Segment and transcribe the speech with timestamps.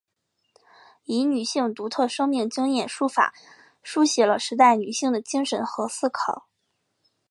[1.03, 3.35] 以女性的独特生命经验书法
[3.85, 6.47] 抒写了时代女性的精神和思考。